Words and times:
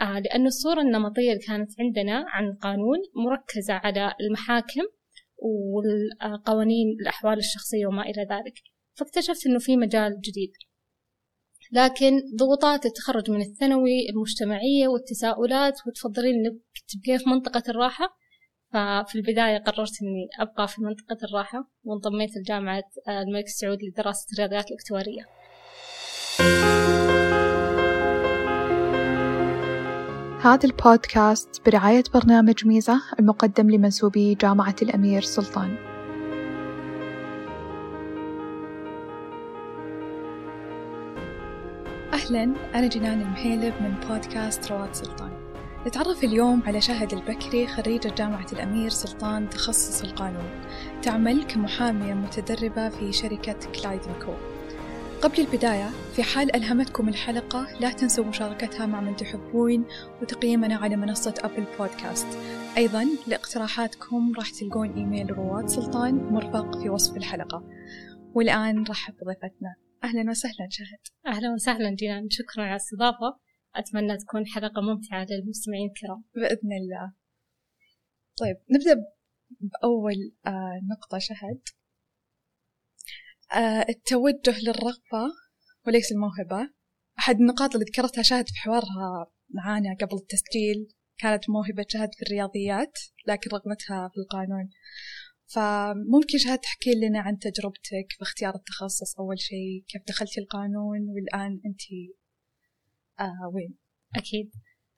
آه 0.00 0.18
لأن 0.18 0.46
الصورة 0.46 0.80
النمطية 0.80 1.32
اللي 1.32 1.42
كانت 1.46 1.70
عندنا 1.80 2.24
عن 2.28 2.52
قانون 2.52 2.98
مركزة 3.26 3.74
على 3.74 4.12
المحاكم 4.20 4.82
والقوانين 5.36 6.96
الأحوال 7.00 7.38
الشخصية 7.38 7.86
وما 7.86 8.02
إلى 8.02 8.22
ذلك. 8.30 8.54
فاكتشفت 8.94 9.46
أنه 9.46 9.58
في 9.58 9.76
مجال 9.76 10.20
جديد. 10.20 10.52
لكن 11.72 12.20
ضغوطات 12.36 12.86
التخرج 12.86 13.30
من 13.30 13.40
الثانوي 13.40 14.08
المجتمعية 14.10 14.88
والتساؤلات 14.88 15.74
وتفضلين 15.86 16.34
إنك 16.34 16.60
تبقين 16.88 17.18
في 17.18 17.28
منطقة 17.28 17.62
الراحة 17.68 18.16
ففي 18.72 19.14
البداية 19.14 19.58
قررت 19.58 19.92
إني 20.02 20.28
أبقى 20.40 20.68
في 20.68 20.82
منطقة 20.82 21.18
الراحة 21.24 21.70
وانضميت 21.84 22.30
لجامعة 22.36 22.84
الملك 23.08 23.48
سعود 23.48 23.78
لدراسة 23.82 24.26
الرياضيات 24.32 24.66
الاكتوارية. 24.70 25.22
هذا 30.48 30.64
البودكاست 30.64 31.62
برعاية 31.66 32.04
برنامج 32.14 32.66
ميزة 32.66 33.02
المقدم 33.18 33.70
لمنسوبي 33.70 34.34
جامعة 34.34 34.74
الأمير 34.82 35.22
سلطان. 35.22 35.76
أهلا 42.12 42.54
أنا 42.74 42.86
جنان 42.86 43.20
المهيلب 43.20 43.74
من 43.80 43.94
بودكاست 44.08 44.72
رواد 44.72 44.94
سلطان. 44.94 45.30
نتعرف 45.86 46.24
اليوم 46.24 46.62
على 46.66 46.80
شهد 46.80 47.12
البكري 47.12 47.66
خريجة 47.66 48.08
جامعة 48.08 48.46
الأمير 48.52 48.90
سلطان 48.90 49.50
تخصص 49.50 50.02
القانون. 50.02 50.50
تعمل 51.02 51.44
كمحامية 51.44 52.14
متدربة 52.14 52.88
في 52.88 53.12
شركة 53.12 53.56
كلايدن 53.82 54.12
كو 54.26 54.32
قبل 55.22 55.40
البداية 55.40 55.88
في 56.14 56.22
حال 56.22 56.56
ألهمتكم 56.56 57.08
الحلقة 57.08 57.80
لا 57.80 57.92
تنسوا 57.92 58.24
مشاركتها 58.24 58.86
مع 58.86 59.00
من 59.00 59.16
تحبون 59.16 59.86
وتقييمنا 60.22 60.76
على 60.76 60.96
منصة 60.96 61.34
أبل 61.38 61.64
بودكاست. 61.78 62.26
أيضا 62.76 63.04
لاقتراحاتكم 63.26 64.32
راح 64.36 64.50
تلقون 64.50 64.94
إيميل 64.94 65.30
رواد 65.30 65.66
سلطان 65.66 66.14
مرفق 66.14 66.78
في 66.78 66.90
وصف 66.90 67.16
الحلقة. 67.16 67.64
والآن 68.34 68.84
رحب 68.90 69.14
بضيفتنا. 69.14 69.76
أهلا 70.04 70.30
وسهلا 70.30 70.68
شهد. 70.70 71.32
أهلا 71.34 71.54
وسهلا 71.54 71.94
جينان 71.94 72.30
شكرا 72.30 72.62
على 72.62 72.70
الاستضافة. 72.70 73.38
أتمنى 73.74 74.16
تكون 74.16 74.46
حلقة 74.46 74.82
ممتعة 74.82 75.26
للمستمعين 75.30 75.88
الكرام. 75.88 76.24
بإذن 76.34 76.72
الله. 76.72 77.12
طيب 78.40 78.56
نبدأ 78.70 79.04
بأول 79.60 80.32
آه 80.46 80.80
نقطة 80.90 81.18
شهد. 81.18 81.60
التوجه 83.88 84.60
للرغبة 84.62 85.34
وليس 85.86 86.12
الموهبة. 86.12 86.70
أحد 87.18 87.36
النقاط 87.40 87.74
اللي 87.74 87.84
ذكرتها 87.84 88.22
شهد 88.22 88.48
في 88.48 88.54
حوارها 88.58 89.30
معانا 89.50 89.96
قبل 90.00 90.16
التسجيل 90.16 90.94
كانت 91.18 91.50
موهبة 91.50 91.86
شهد 91.88 92.14
في 92.14 92.22
الرياضيات 92.22 92.98
لكن 93.26 93.50
رغبتها 93.50 94.08
في 94.08 94.20
القانون. 94.20 94.70
فممكن 95.46 96.38
شهد 96.38 96.58
تحكي 96.58 96.90
لنا 96.94 97.20
عن 97.20 97.38
تجربتك 97.38 98.08
في 98.16 98.22
اختيار 98.22 98.54
التخصص؟ 98.54 99.18
أول 99.18 99.40
شيء 99.40 99.84
كيف 99.88 100.02
دخلتي 100.08 100.40
القانون؟ 100.40 101.08
والآن 101.08 101.60
أنت 101.66 101.80
آه 103.20 103.50
وين؟ 103.54 103.78
أكيد. 104.16 104.50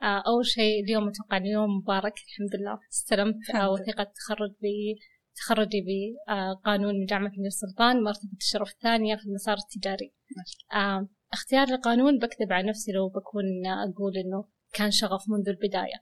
آه 0.03 0.23
أول 0.27 0.47
شيء 0.47 0.85
اليوم 0.85 1.09
أتوقع 1.09 1.37
اليوم 1.37 1.71
مبارك 1.71 2.15
الحمد 2.15 2.61
لله. 2.61 2.79
استلمت 2.93 3.51
آه 3.55 3.71
وثيقة 3.71 4.05
تخرج 4.05 4.51
تخرجي 5.41 5.85
بقانون 6.29 6.95
من 6.95 7.05
جامعة 7.05 7.33
الملك 7.33 7.53
سلطان 7.53 8.03
مرتبة 8.03 8.37
الشرف 8.41 8.71
الثانية 8.73 9.17
في 9.17 9.27
المسار 9.27 9.57
التجاري. 9.57 10.13
اختيار 11.33 11.69
القانون 11.69 12.19
بكذب 12.19 12.53
على 12.53 12.69
نفسي 12.69 12.93
لو 12.93 13.09
بكون 13.09 13.67
أقول 13.67 14.17
إنه 14.17 14.45
كان 14.73 14.91
شغف 14.91 15.29
منذ 15.29 15.49
البداية. 15.49 16.01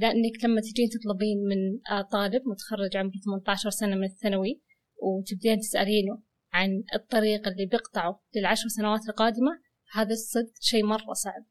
لأنك 0.00 0.44
لما 0.44 0.60
تجين 0.60 0.88
تطلبين 0.88 1.38
من 1.48 1.78
طالب 2.12 2.42
متخرج 2.48 2.96
عمره 2.96 3.12
18 3.24 3.70
سنة 3.70 3.96
من 3.96 4.04
الثانوي 4.04 4.62
وتبدين 5.02 5.58
تسألينه 5.58 6.22
عن 6.52 6.84
الطريق 6.94 7.48
اللي 7.48 7.66
بيقطعه 7.66 8.22
للعشر 8.36 8.68
سنوات 8.68 9.08
القادمة 9.08 9.60
هذا 9.92 10.12
الصدق 10.12 10.52
شيء 10.60 10.84
مرة 10.84 11.12
صعب. 11.12 11.44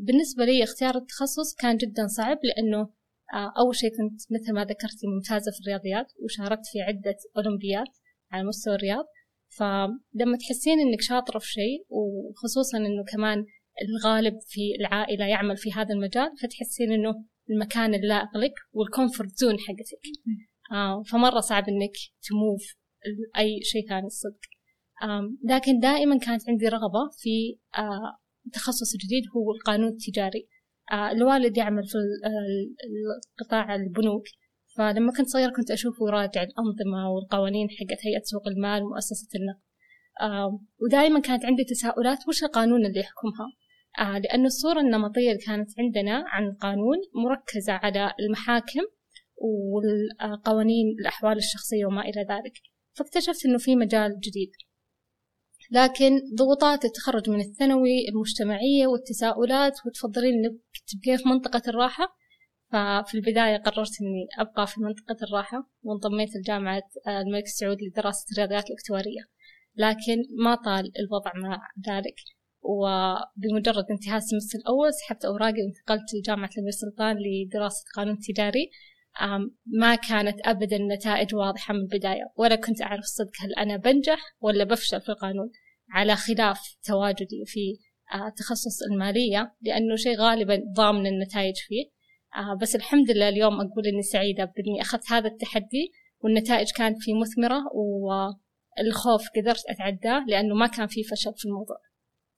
بالنسبة 0.00 0.44
لي 0.44 0.64
اختيار 0.64 0.96
التخصص 0.96 1.54
كان 1.54 1.76
جدا 1.76 2.06
صعب 2.06 2.38
لأنه 2.44 2.95
أول 3.34 3.76
شيء 3.76 3.90
كنت 3.90 4.20
مثل 4.30 4.52
ما 4.52 4.64
ذكرتي 4.64 5.06
ممتازة 5.06 5.52
في 5.52 5.60
الرياضيات 5.60 6.12
وشاركت 6.24 6.66
في 6.72 6.80
عدة 6.80 7.16
أولمبيات 7.36 7.98
على 8.32 8.44
مستوى 8.44 8.74
الرياض. 8.74 9.04
فلما 9.58 10.36
تحسين 10.40 10.80
إنك 10.80 11.00
شاطرة 11.00 11.38
في 11.38 11.46
شيء 11.46 11.86
وخصوصا 11.88 12.78
إنه 12.78 13.04
كمان 13.12 13.44
الغالب 13.88 14.38
في 14.46 14.60
العائلة 14.80 15.26
يعمل 15.26 15.56
في 15.56 15.72
هذا 15.72 15.94
المجال 15.94 16.30
فتحسين 16.42 16.92
إنه 16.92 17.24
المكان 17.50 17.94
اللائق 17.94 18.36
لك 18.36 18.54
وال 18.72 18.86
comfort 18.86 19.36
zone 19.36 19.58
حقتك. 19.58 20.00
آه 20.72 21.02
فمرة 21.02 21.40
صعب 21.40 21.68
إنك 21.68 21.92
ت 22.28 22.38
move 22.38 22.76
أي 23.38 23.60
شيء 23.62 23.88
ثاني 23.88 24.06
الصدق. 24.06 24.40
لكن 25.44 25.78
دائما 25.78 26.18
كانت 26.18 26.48
عندي 26.48 26.68
رغبة 26.68 27.10
في 27.18 27.58
تخصص 28.52 28.96
جديد 28.96 29.22
هو 29.36 29.52
القانون 29.52 29.88
التجاري. 29.88 30.48
الوالد 30.92 31.56
يعمل 31.56 31.82
في 31.86 31.98
القطاع 33.40 33.74
البنوك. 33.74 34.24
فلما 34.76 35.12
كنت 35.12 35.26
صغيرة 35.28 35.52
كنت 35.56 35.70
أشوفه 35.70 36.08
يراجع 36.08 36.42
الأنظمة 36.42 37.10
والقوانين 37.10 37.68
حقت 37.70 38.06
هيئة 38.06 38.22
سوق 38.24 38.48
المال 38.48 38.82
ومؤسسة 38.82 39.28
النقد. 39.38 39.60
ودائما 40.82 41.20
كانت 41.20 41.44
عندي 41.44 41.64
تساؤلات 41.64 42.18
وش 42.28 42.44
القانون 42.44 42.86
اللي 42.86 43.00
يحكمها؟ 43.00 43.48
لأن 44.20 44.46
الصورة 44.46 44.80
النمطية 44.80 45.30
اللي 45.30 45.42
كانت 45.46 45.70
عندنا 45.78 46.24
عن 46.26 46.52
قانون 46.52 46.96
مركزة 47.24 47.72
على 47.72 48.12
المحاكم 48.20 48.80
والقوانين 49.36 50.96
الأحوال 51.00 51.36
الشخصية 51.36 51.86
وما 51.86 52.00
إلى 52.00 52.20
ذلك. 52.30 52.52
فاكتشفت 52.92 53.46
أنه 53.46 53.58
في 53.58 53.76
مجال 53.76 54.20
جديد. 54.20 54.50
لكن 55.70 56.20
ضغوطات 56.34 56.84
التخرج 56.84 57.30
من 57.30 57.40
الثانوي 57.40 58.08
المجتمعية 58.08 58.86
والتساؤلات 58.86 59.72
وتفضلين 59.86 60.34
إنك 60.34 60.60
تبقين 60.86 61.16
في 61.16 61.28
منطقة 61.28 61.62
الراحة. 61.68 62.16
ففي 62.72 63.14
البداية 63.14 63.56
قررت 63.56 63.90
إني 64.02 64.26
أبقى 64.38 64.66
في 64.66 64.80
منطقة 64.80 65.16
الراحة 65.22 65.70
وانضميت 65.82 66.36
لجامعة 66.36 66.82
الملك 67.08 67.46
سعود 67.46 67.76
لدراسة 67.82 68.26
الرياضيات 68.32 68.64
الاكتوارية. 68.70 69.22
لكن 69.76 70.22
ما 70.44 70.54
طال 70.54 70.92
الوضع 70.98 71.32
مع 71.34 71.58
ذلك. 71.88 72.14
وبمجرد 72.62 73.84
انتهاء 73.90 74.16
السمستر 74.16 74.58
الأول 74.58 74.94
سحبت 74.94 75.24
أوراقي 75.24 75.62
وانتقلت 75.62 76.14
لجامعة 76.14 76.50
الأمير 76.56 76.72
سلطان 76.72 77.16
لدراسة 77.16 77.84
قانون 77.96 78.18
تجاري. 78.18 78.70
ما 79.66 79.94
كانت 79.94 80.40
أبدا 80.44 80.78
نتائج 80.78 81.34
واضحة 81.34 81.74
من 81.74 81.80
البداية. 81.80 82.32
ولا 82.36 82.56
كنت 82.56 82.82
أعرف 82.82 83.04
صدق 83.04 83.32
هل 83.40 83.54
أنا 83.54 83.76
بنجح 83.76 84.18
ولا 84.40 84.64
بفشل 84.64 85.00
في 85.00 85.08
القانون 85.08 85.50
على 85.90 86.16
خلاف 86.16 86.76
تواجدي 86.82 87.44
في 87.46 87.78
تخصص 88.36 88.82
المالية 88.90 89.56
لأنه 89.60 89.96
شيء 89.96 90.18
غالبا 90.18 90.62
ضامن 90.76 91.06
النتائج 91.06 91.54
فيه. 91.56 91.90
بس 92.60 92.76
الحمد 92.76 93.10
لله 93.10 93.28
اليوم 93.28 93.54
أقول 93.54 93.86
إني 93.86 94.02
سعيدة 94.02 94.44
بإني 94.44 94.80
أخذت 94.80 95.12
هذا 95.12 95.28
التحدي 95.28 95.92
والنتائج 96.20 96.70
كانت 96.76 96.96
فيه 97.00 97.14
مثمرة 97.14 97.62
والخوف 97.74 99.28
قدرت 99.36 99.62
أتعداه 99.68 100.24
لأنه 100.28 100.54
ما 100.54 100.66
كان 100.66 100.86
في 100.86 101.02
فشل 101.02 101.32
في 101.36 101.44
الموضوع. 101.44 101.76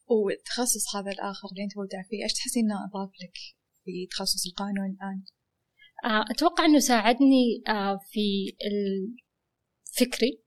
والتخصص 0.06 0.96
هذا 0.96 1.10
الآخر 1.10 1.48
اللي 1.52 1.64
أنت 1.64 1.78
مبدع 1.78 2.02
فيه 2.08 2.22
إيش 2.22 2.32
تحسين 2.32 2.64
إنه 2.64 2.84
أضاف 2.84 3.10
لك 3.22 3.36
في 3.84 4.06
تخصص 4.10 4.46
القانون 4.46 4.90
الآن؟ 4.90 5.22
أتوقع 6.04 6.64
أنه 6.64 6.78
ساعدني 6.78 7.62
في 8.10 8.52
الفكري 9.90 10.42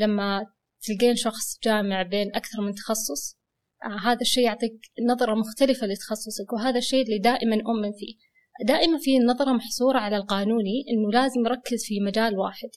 لما 0.00 0.46
تلقين 0.82 1.16
شخص 1.16 1.58
جامع 1.64 2.02
بين 2.02 2.34
أكثر 2.34 2.60
من 2.62 2.74
تخصص 2.74 3.38
هذا 4.04 4.20
الشيء 4.20 4.44
يعطيك 4.44 4.80
نظرة 5.08 5.34
مختلفة 5.34 5.86
لتخصصك 5.86 6.52
وهذا 6.52 6.78
الشيء 6.78 7.04
اللي 7.04 7.18
دائما 7.18 7.56
أؤمن 7.56 7.92
فيه. 7.92 8.14
دائما 8.66 8.98
في 8.98 9.18
نظرة 9.18 9.52
محصورة 9.52 9.98
على 9.98 10.16
القانوني 10.16 10.84
أنه 10.90 11.10
لازم 11.12 11.40
يركز 11.46 11.84
في 11.84 12.00
مجال 12.00 12.38
واحد 12.38 12.68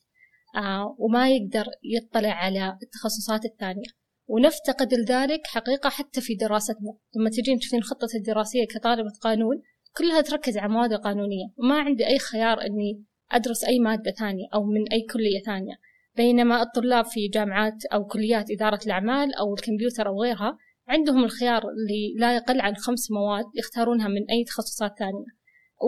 وما 0.98 1.30
يقدر 1.30 1.66
يطلع 1.84 2.30
على 2.30 2.78
التخصصات 2.84 3.46
الثانية. 3.46 3.90
ونفتقد 4.28 4.94
لذلك 4.94 5.48
حقيقة 5.48 5.90
حتى 5.90 6.22
في 6.22 6.36
دراستنا. 6.36 6.94
لما 7.16 7.30
تجين 7.30 7.60
تشوفين 7.60 7.84
خطة 7.84 8.08
الدراسية 8.16 8.66
كطالبة 8.66 9.12
قانون 9.22 9.62
كلها 9.98 10.22
تركز 10.22 10.58
على 10.58 10.66
المواد 10.66 10.94
القانونية 10.94 11.46
وما 11.58 11.80
عندي 11.80 12.08
أي 12.08 12.20
خيار 12.20 12.62
أني 12.62 13.04
أدرس 13.32 13.64
أي 13.64 13.80
مادة 13.80 14.12
ثانية 14.12 14.46
أو 14.54 14.64
من 14.64 14.92
أي 14.92 15.02
كلية 15.14 15.42
ثانية. 15.46 15.76
بينما 16.16 16.62
الطلاب 16.62 17.06
في 17.06 17.28
جامعات 17.28 17.86
أو 17.94 18.06
كليات 18.06 18.52
إدارة 18.52 18.80
الأعمال 18.86 19.36
أو 19.36 19.54
الكمبيوتر 19.54 20.08
أو 20.08 20.22
غيرها 20.22 20.58
عندهم 20.88 21.24
الخيار 21.24 21.62
اللي 21.70 22.14
لا 22.18 22.36
يقل 22.36 22.62
عن 22.62 22.76
خمس 22.76 23.12
مواد 23.12 23.46
يختارونها 23.56 24.08
من 24.08 24.30
أي 24.30 24.44
تخصصات 24.44 24.92
ثانية. 25.00 25.26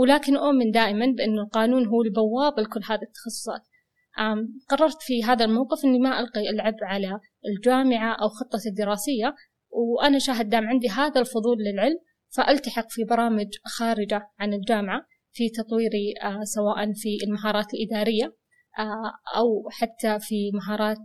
ولكن 0.01 0.37
أؤمن 0.37 0.71
دائما 0.71 1.05
بأن 1.05 1.39
القانون 1.39 1.87
هو 1.87 2.01
البوابة 2.01 2.61
لكل 2.61 2.81
هذه 2.89 3.01
التخصصات. 3.01 3.61
قررت 4.69 5.01
في 5.01 5.23
هذا 5.23 5.45
الموقف 5.45 5.85
أني 5.85 5.99
ما 5.99 6.19
ألقي 6.19 6.49
العبء 6.49 6.83
على 6.83 7.19
الجامعة 7.45 8.13
أو 8.13 8.29
خطة 8.29 8.59
الدراسية 8.67 9.35
وأنا 9.69 10.19
شاهد 10.19 10.49
دام 10.49 10.67
عندي 10.67 10.89
هذا 10.89 11.21
الفضول 11.21 11.57
للعلم 11.57 11.97
فألتحق 12.35 12.89
في 12.89 13.03
برامج 13.03 13.47
خارجة 13.65 14.31
عن 14.39 14.53
الجامعة 14.53 15.05
في 15.31 15.49
تطويري 15.49 16.13
سواء 16.43 16.93
في 16.93 17.17
المهارات 17.23 17.73
الإدارية 17.73 18.35
أو 19.35 19.69
حتى 19.69 20.19
في 20.19 20.51
مهارات 20.53 20.97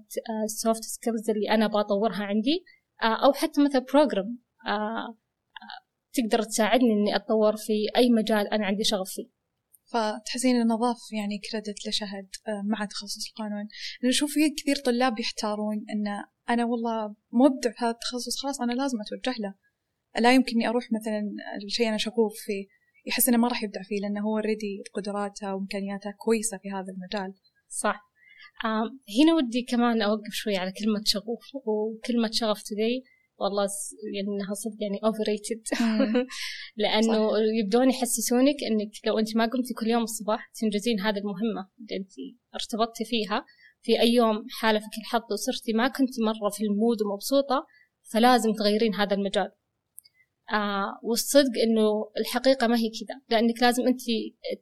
ال 0.44 0.52
soft 0.52 0.82
skills 0.82 1.30
اللي 1.30 1.50
أنا 1.50 1.66
بطورها 1.66 2.24
عندي 2.24 2.64
أو 3.02 3.32
حتى 3.32 3.64
مثلا 3.64 3.84
program 3.92 4.38
تقدر 6.12 6.42
تساعدني 6.42 6.92
إني 6.92 7.16
أتطور 7.16 7.56
في 7.56 7.86
أي 7.96 8.10
مجال 8.10 8.48
أنا 8.48 8.66
عندي 8.66 8.84
شغف 8.84 9.08
فيه. 9.08 9.38
فتحسين 9.84 10.56
إنه 10.56 10.76
ضاف 10.76 11.12
يعني 11.12 11.38
credit 11.38 11.88
لشهد 11.88 12.28
آه، 12.48 12.62
مع 12.64 12.84
تخصص 12.84 13.28
القانون. 13.28 13.68
لأنه 14.02 14.12
شوف 14.12 14.32
في 14.32 14.50
كثير 14.50 14.76
طلاب 14.76 15.18
يحتارون 15.20 15.76
أن 15.76 16.24
أنا 16.50 16.64
والله 16.64 17.14
مبدع 17.32 17.70
في 17.70 17.76
هذا 17.78 17.90
التخصص 17.90 18.42
خلاص 18.42 18.60
أنا 18.60 18.72
لازم 18.72 18.98
أتوجه 19.00 19.36
له. 19.40 19.54
لا 20.20 20.34
يمكن 20.34 20.52
إني 20.54 20.68
أروح 20.68 20.84
مثلا 20.92 21.22
الشيء 21.64 21.88
أنا 21.88 21.96
شغوف 21.96 22.32
فيه. 22.46 22.66
يحس 23.06 23.28
إنه 23.28 23.38
ما 23.38 23.48
راح 23.48 23.62
يبدع 23.62 23.82
فيه 23.82 24.00
لأنه 24.00 24.20
هو 24.20 24.36
already 24.36 24.82
قدراته 24.94 25.54
وإمكانياته 25.54 26.10
كويسة 26.10 26.58
في 26.58 26.70
هذا 26.70 26.92
المجال. 26.92 27.34
صح. 27.68 28.08
هنا 29.18 29.34
ودي 29.34 29.62
كمان 29.62 30.02
أوقف 30.02 30.32
شوي 30.32 30.56
على 30.56 30.72
كلمة 30.72 31.02
شغوف 31.04 31.44
وكلمة 31.54 32.30
شغف 32.32 32.62
تدرين 32.62 33.04
والله 33.38 33.66
يعني 34.14 34.28
انها 34.28 34.54
صدق 34.54 34.76
يعني 34.80 34.98
overrated 35.04 35.62
لأنه 36.82 37.30
صح. 37.30 37.36
يبدون 37.62 37.90
يحسسونك 37.90 38.56
إنك 38.70 38.90
لو 39.06 39.18
أنت 39.18 39.36
ما 39.36 39.46
قمتي 39.46 39.74
كل 39.74 39.86
يوم 39.86 40.02
الصباح 40.02 40.50
تنجزين 40.60 41.00
هذه 41.00 41.18
المهمة 41.18 41.68
اللي 41.80 41.96
أنت 41.96 42.12
ارتبطتي 42.54 43.04
فيها. 43.04 43.44
في 43.82 44.00
أي 44.00 44.12
يوم 44.14 44.46
حالفك 44.60 44.98
الحظ 45.00 45.32
وصرتي 45.32 45.72
ما 45.72 45.88
كنتي 45.88 46.22
مرة 46.22 46.50
في 46.50 46.64
ال 46.64 46.72
mood 46.72 47.02
ومبسوطة 47.02 47.66
فلازم 48.12 48.52
تغيرين 48.52 48.94
هذا 48.94 49.14
المجال. 49.16 49.50
آه 50.52 51.00
والصدق 51.02 51.52
إنه 51.62 52.10
الحقيقة 52.20 52.66
ما 52.66 52.76
هي 52.76 52.90
كذا 52.90 53.20
لأنك 53.30 53.62
لازم 53.62 53.86
أنت 53.86 54.00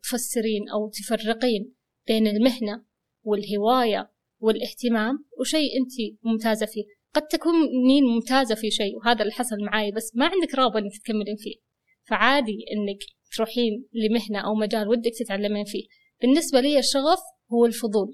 تفسرين 0.02 0.68
أو 0.68 0.90
تفرقين 0.90 1.74
بين 2.06 2.26
المهنة 2.26 2.84
والهواية 3.24 4.10
والاهتمام 4.38 5.24
وشيء 5.40 5.70
أنت 5.80 6.18
ممتازة 6.22 6.66
فيه. 6.66 6.84
قد 7.14 7.22
تكونين 7.22 8.04
ممتازة 8.04 8.54
في 8.54 8.70
شيء 8.70 8.96
وهذا 8.96 9.22
اللي 9.22 9.32
حصل 9.32 9.56
معاي 9.60 9.92
بس 9.92 10.12
ما 10.14 10.26
عندك 10.26 10.54
رغبة 10.54 10.78
إنك 10.78 10.92
تكملين 11.04 11.36
فيه. 11.36 11.56
فعادي 12.04 12.64
إنك 12.72 12.98
تروحين 13.36 13.88
لمهنة 13.92 14.46
أو 14.46 14.54
مجال 14.54 14.88
ودك 14.88 15.12
تتعلمين 15.18 15.64
فيه. 15.64 15.86
بالنسبة 16.22 16.60
لي 16.60 16.78
الشغف 16.78 17.18
هو 17.52 17.66
الفضول. 17.66 18.12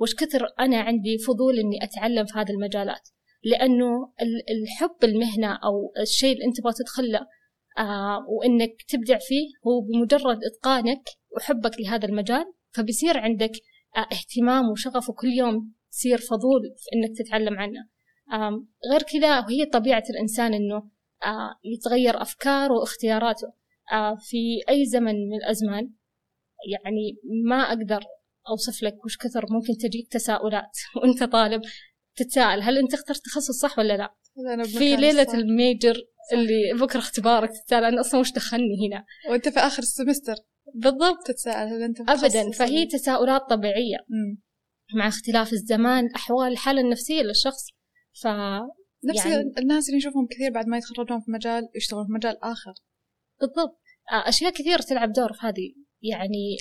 وش 0.00 0.14
كثر 0.14 0.46
أنا 0.60 0.80
عندي 0.80 1.18
فضول 1.18 1.58
إني 1.58 1.84
أتعلم 1.84 2.26
في 2.26 2.38
هذه 2.38 2.50
المجالات. 2.50 3.08
لأنه 3.44 4.12
الحب 4.50 5.04
المهنة 5.04 5.52
أو 5.64 5.92
الشيء 6.00 6.32
اللي 6.32 6.44
أنت 6.44 6.56
تبغى 6.56 6.72
تدخله 6.72 7.26
آه 7.78 8.26
وإنك 8.28 8.82
تبدع 8.88 9.18
فيه 9.18 9.48
هو 9.66 9.80
بمجرد 9.80 10.38
إتقانك 10.44 11.02
وحبك 11.36 11.80
لهذا 11.80 12.08
المجال 12.08 12.44
فبيصير 12.70 13.18
عندك 13.18 13.52
آه 13.96 14.06
اهتمام 14.12 14.70
وشغف 14.70 15.08
وكل 15.08 15.28
يوم 15.28 15.72
تصير 15.92 16.18
فضول 16.18 16.74
في 16.78 16.86
إنك 16.96 17.18
تتعلم 17.18 17.58
عنه. 17.58 17.88
غير 18.92 19.02
كذا 19.02 19.40
وهي 19.40 19.64
طبيعة 19.66 20.04
الإنسان 20.10 20.54
إنه 20.54 20.90
يتغير 21.64 22.22
أفكاره 22.22 22.72
واختياراته. 22.72 23.52
في 24.18 24.60
أي 24.68 24.84
زمن 24.86 25.14
من 25.14 25.36
الأزمان 25.36 25.90
يعني 26.72 27.18
ما 27.44 27.56
أقدر 27.56 28.04
أوصف 28.48 28.82
لك 28.82 29.04
وش 29.04 29.16
كثر 29.16 29.46
ممكن 29.50 29.76
تجيك 29.76 30.08
تساؤلات 30.08 30.78
وأنت 30.96 31.24
طالب. 31.32 31.62
تتساءل 32.16 32.62
هل 32.62 32.78
أنت 32.78 32.94
اخترت 32.94 33.24
تخصص 33.24 33.60
صح 33.60 33.78
ولا 33.78 33.96
لا؟ 33.96 34.14
أنا 34.54 34.64
في 34.64 34.96
ليلة 34.96 35.24
صح. 35.24 35.34
ال 35.34 35.44
major 35.44 35.96
اللي 36.32 36.72
بكرة 36.80 36.98
اختبارك 36.98 37.50
تتساءل 37.50 37.84
أنا 37.84 38.00
أصلا 38.00 38.20
وش 38.20 38.32
دخلني 38.32 38.88
هنا؟ 38.88 39.04
وأنت 39.30 39.48
في 39.48 39.60
آخر 39.60 39.82
ال 39.82 39.87
semester. 39.87 40.34
بالضبط. 40.74 41.26
تتساءل 41.26 41.68
هل 41.68 41.82
أنت 41.82 42.00
أبدا. 42.00 42.50
فهي 42.50 42.86
تساؤلات 42.86 43.42
طبيعية. 43.50 43.96
م. 43.96 44.36
مع 44.98 45.08
اختلاف 45.08 45.52
الزمان 45.52 46.08
أحوال 46.14 46.52
الحالة 46.52 46.80
النفسية 46.80 47.22
للشخص. 47.22 47.68
ف 48.22 48.26
نفس 49.04 49.26
يعني... 49.26 49.52
الناس 49.58 49.88
اللي 49.88 49.96
نشوفهم 49.98 50.26
كثير 50.30 50.50
بعد 50.50 50.66
ما 50.66 50.76
يتخرجون 50.76 51.20
في 51.20 51.30
مجال 51.30 51.68
يشتغلون 51.76 52.06
في 52.06 52.12
مجال 52.12 52.44
آخر. 52.44 52.72
بالضبط. 53.40 53.80
آه، 54.12 54.28
أشياء 54.28 54.52
كثير 54.52 54.78
تلعب 54.78 55.12
دور 55.12 55.32
في 55.32 55.46
هذه. 55.46 55.74
يعني 56.02 56.56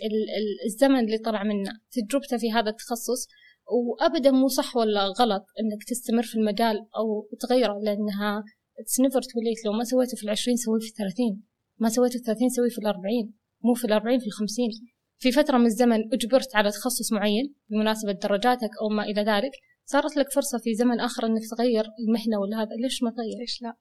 الزمن 0.65 0.99
اللي 0.99 1.17
طلع 1.17 1.43
منه 1.43 1.71
تجربته 1.91 2.37
في 2.37 2.51
هذا 2.51 2.69
التخصص. 2.69 3.27
وأبدا 3.71 4.31
مو 4.31 4.47
صح 4.47 4.75
ولا 4.75 5.03
غلط 5.05 5.45
إنك 5.59 5.83
تستمر 5.87 6.23
في 6.23 6.35
المجال 6.35 6.87
أو 6.95 7.29
تغيره 7.39 7.79
لأنها 7.79 8.43
it's 8.79 8.99
never 8.99 9.21
too 9.21 9.40
late 9.40 9.65
لو 9.65 9.71
ما 9.71 9.83
سويته 9.83 10.17
في 10.17 10.23
العشرين 10.23 10.57
سويه 10.57 10.79
في 10.79 10.87
الثلاثين 10.87 11.43
ما 11.77 11.89
سويته 11.89 12.13
في 12.13 12.19
الثلاثين 12.19 12.49
سويه 12.49 12.69
في 12.69 12.77
الأربعين 12.77 13.33
مو 13.63 13.73
في 13.73 13.85
الأربعين 13.85 14.19
في 14.19 14.27
الخمسين 14.27 14.69
في 15.17 15.31
فترة 15.31 15.57
من 15.57 15.65
الزمن 15.65 16.13
أجبرت 16.13 16.55
على 16.55 16.71
تخصص 16.71 17.13
معين 17.13 17.55
بمناسبة 17.69 18.11
درجاتك 18.11 18.69
أو 18.81 18.89
ما 18.89 19.03
إلى 19.03 19.21
ذلك 19.21 19.51
صارت 19.85 20.17
لك 20.17 20.31
فرصة 20.31 20.57
في 20.57 20.75
زمن 20.75 20.99
آخر 20.99 21.25
إنك 21.25 21.41
تغير 21.51 21.85
المهنة 21.99 22.39
ولا 22.41 22.61
هذا 22.61 22.75
ليش 22.83 23.03
ما 23.03 23.11
تغير؟ 23.11 23.37
ليش 23.39 23.61
لا؟ 23.61 23.77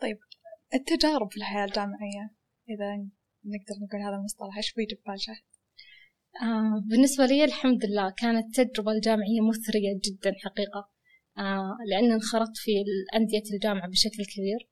طيب 0.00 0.18
التجارب 0.74 1.30
في 1.30 1.36
الحياة 1.36 1.64
الجامعية 1.64 2.34
إذا 2.68 2.96
نقدر 3.44 3.74
نقول 3.84 4.02
هذا 4.02 4.16
المصطلح 4.16 4.56
إيش 4.56 4.72
بيجي 4.74 4.94
ببال 4.94 5.20
شهد؟ 5.20 5.49
آه 6.42 6.82
بالنسبة 6.90 7.26
لي 7.26 7.44
الحمد 7.44 7.84
لله 7.84 8.10
كانت 8.18 8.58
التجربة 8.58 8.92
الجامعية 8.92 9.40
مثرية 9.50 9.92
جدا 10.04 10.32
حقيقة. 10.44 10.88
آه 11.38 11.76
لأن 11.90 12.12
انخرطت 12.12 12.56
في 12.56 12.70
أندية 13.14 13.42
الجامعة 13.54 13.88
بشكل 13.88 14.24
كبير 14.34 14.68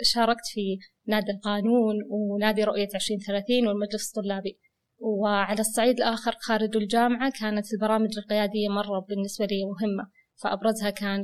فشاركت 0.00 0.46
في 0.54 0.78
نادي 1.06 1.32
القانون 1.32 1.94
ونادي 2.10 2.64
رؤية 2.64 2.88
عشرين 2.94 3.18
ثلاثين 3.20 3.66
والمجلس 3.68 4.08
الطلابي. 4.08 4.58
وعلى 4.98 5.60
الصعيد 5.60 5.96
الآخر 5.96 6.32
خارج 6.40 6.76
الجامعة 6.76 7.32
كانت 7.40 7.72
البرامج 7.74 8.18
القيادية 8.18 8.68
مرة 8.68 9.00
بالنسبة 9.08 9.46
لي 9.46 9.64
مهمة 9.64 10.10
فأبرزها 10.42 10.90
كان 10.90 11.22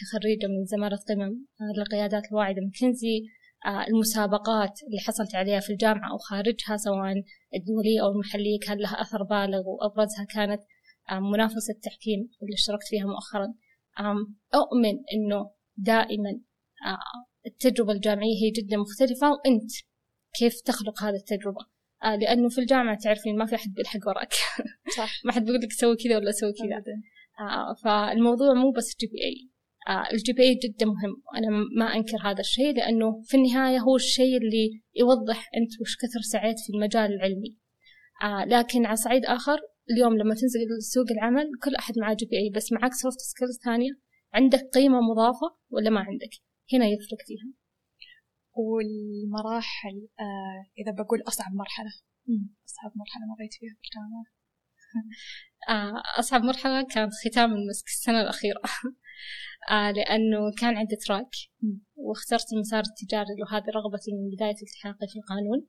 كخريجة 0.00 0.46
من 0.46 0.64
زمالة 0.64 0.96
قمم 0.96 1.46
للقيادات 1.76 2.22
الواعدة 2.32 2.60
من 2.62 2.70
كنزي 2.80 3.18
آه، 3.18 3.37
المسابقات 3.66 4.82
اللي 4.82 4.98
حصلت 5.06 5.34
عليها 5.34 5.60
في 5.60 5.70
الجامعة 5.72 6.10
أو 6.10 6.18
خارجها 6.18 6.76
سواء 6.76 7.14
الدولية 7.54 8.02
أو 8.02 8.10
المحلية 8.12 8.58
كان 8.66 8.78
لها 8.78 9.00
أثر 9.00 9.22
بالغ 9.22 9.62
وأبرزها 9.68 10.24
كانت 10.24 10.62
منافسة 11.12 11.72
التحكيم 11.74 12.30
اللي 12.42 12.54
اشتركت 12.54 12.86
فيها 12.88 13.06
مؤخرا. 13.06 13.54
أؤمن 14.54 14.94
أنه 15.14 15.50
دائما 15.76 16.30
آه، 16.86 16.98
التجربة 17.46 17.92
الجامعية 17.92 18.36
هي 18.42 18.50
جدا 18.50 18.76
مختلفة 18.76 19.30
وأنت 19.30 19.70
كيف 20.38 20.60
تخلق 20.60 21.02
هذه 21.02 21.14
التجربة؟ 21.14 21.60
آه 22.04 22.16
لأنه 22.16 22.48
في 22.48 22.60
الجامعة 22.60 22.98
تعرفين 22.98 23.38
ما 23.38 23.46
في 23.46 23.54
أحد 23.54 23.74
بيلحق 23.74 24.08
وراك. 24.08 24.32
صح. 24.96 25.10
ما 25.24 25.32
حد 25.32 25.44
بيقول 25.44 25.60
لك 25.60 25.72
سوي 25.72 25.96
كذا 25.96 26.16
ولا 26.16 26.32
سوي 26.32 26.52
كذا. 26.52 26.82
آه 27.40 27.74
فالموضوع 27.84 28.54
مو 28.54 28.70
بس 28.70 28.96
GPA 29.00 29.48
آه 29.48 29.57
ال 30.12 30.32
GPA 30.32 30.54
جدا 30.54 30.86
مهم. 30.86 31.22
وأنا 31.32 31.48
ما 31.78 31.94
أنكر 31.94 32.18
هذا 32.24 32.40
الشيء 32.40 32.76
لأنه 32.76 33.22
في 33.24 33.36
النهاية 33.36 33.78
هو 33.78 33.96
الشيء 33.96 34.36
اللي 34.36 34.82
يوضح 34.96 35.48
أنت 35.56 35.80
وش 35.80 35.96
كثر 35.96 36.20
سعيت 36.20 36.56
في 36.66 36.72
المجال 36.74 37.12
العلمي. 37.12 37.56
آه 38.22 38.44
لكن 38.44 38.86
على 38.86 38.96
صعيد 38.96 39.24
آخر 39.24 39.58
اليوم 39.90 40.18
لما 40.18 40.34
تنزل 40.34 40.60
سوق 40.94 41.10
العمل 41.10 41.50
كل 41.64 41.74
أحد 41.74 41.98
معاه 41.98 42.14
GPA 42.14 42.50
بس 42.54 42.72
معك 42.72 42.92
soft 42.94 43.18
skills 43.18 43.58
ثانية. 43.64 43.90
عندك 44.34 44.60
قيمة 44.74 45.00
مضافة 45.00 45.56
ولا 45.70 45.90
ما 45.90 46.00
عندك؟ 46.00 46.30
هنا 46.72 46.86
يفرق 46.86 47.18
فيها. 47.26 47.52
والمراحل 48.54 50.08
آه 50.20 50.66
إذا 50.78 50.92
بقول 50.92 51.22
أصعب 51.28 51.52
مرحلة. 51.54 51.90
أصعب 52.68 52.92
مرحلة 52.96 53.22
مريت 53.38 53.54
فيها 53.54 53.74
في 53.74 53.88
الجامعة. 53.88 54.24
آه 55.68 56.02
أصعب 56.18 56.42
مرحلة 56.42 56.82
كانت 56.82 57.12
ختام 57.24 57.52
المسك 57.52 57.86
السنة 57.86 58.20
الأخيرة. 58.20 58.60
آه 59.70 59.90
لأنه 59.90 60.38
كان 60.60 60.76
عندي 60.76 60.96
تراك 60.96 61.30
واخترت 61.96 62.52
المسار 62.52 62.82
التجاري 62.90 63.42
وهذه 63.42 63.64
رغبتي 63.74 64.12
من 64.12 64.30
بداية 64.30 64.56
التحاقي 64.62 65.06
في 65.08 65.18
القانون. 65.18 65.66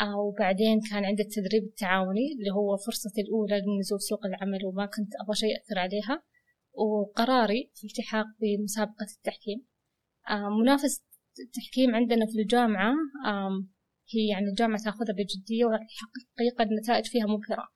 آه 0.00 0.16
وبعدين 0.18 0.80
كان 0.90 1.04
عندي 1.04 1.22
التدريب 1.22 1.64
التعاوني 1.64 2.32
اللي 2.38 2.50
هو 2.50 2.76
فرصتي 2.76 3.20
الأولى 3.20 3.60
لنزول 3.60 4.00
سوق 4.00 4.26
العمل 4.26 4.66
وما 4.66 4.86
كنت 4.86 5.12
أبغى 5.22 5.36
شيء 5.36 5.48
يأثر 5.48 5.78
عليها. 5.78 6.22
وقراري 6.72 7.70
في 7.74 7.84
الالتحاق 7.84 8.26
بمسابقة 8.40 9.06
التحكيم. 9.16 9.66
آه 10.30 10.48
منافسة 10.60 11.02
التحكيم 11.46 11.94
عندنا 11.94 12.26
في 12.26 12.40
الجامعة 12.40 12.94
هي 14.14 14.28
يعني 14.28 14.46
الجامعة 14.46 14.82
تأخذها 14.84 15.14
بجدية 15.18 15.64
وحقيقة 15.64 16.62
النتائج 16.64 17.06
فيها 17.06 17.26
مبهرة. 17.26 17.68